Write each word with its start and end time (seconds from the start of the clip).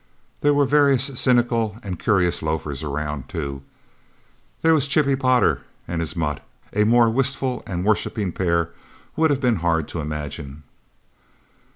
There 0.39 0.55
were 0.55 0.65
various 0.65 1.03
cynical 1.13 1.77
and 1.83 1.99
curious 1.99 2.41
loafers 2.41 2.83
around, 2.83 3.29
too. 3.29 3.61
There 4.63 4.73
were 4.73 4.79
Chippie 4.79 5.15
Potter 5.19 5.61
and 5.87 6.01
his 6.01 6.15
mutt 6.15 6.41
a 6.75 6.85
more 6.85 7.11
wistful 7.11 7.61
and 7.67 7.85
worshipping 7.85 8.31
pair 8.31 8.71
would 9.15 9.29
have 9.29 9.41
been 9.41 9.57
hard 9.57 9.87
to 9.89 9.99
imagine. 9.99 10.63